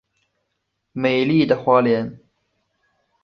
[0.93, 2.19] 美丽的花莲